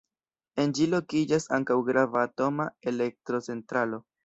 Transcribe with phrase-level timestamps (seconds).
[0.63, 4.05] En ĝi lokiĝas ankaŭ grava atoma elektrocentralo.